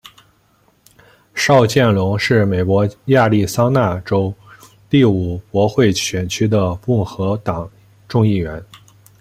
[1.35, 4.33] 邵建隆是美国亚利桑那州
[4.89, 7.69] 第五国会选区的共和党
[8.07, 8.65] 众议员。